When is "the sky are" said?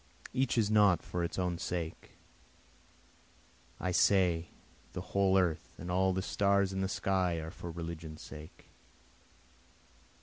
6.81-7.51